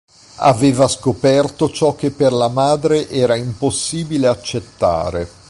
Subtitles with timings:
[0.37, 5.29] Aveva scoperto ciò che per la madre era impossibile accettare.